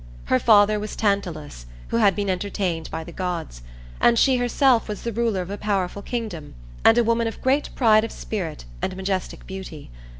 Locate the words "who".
1.89-1.97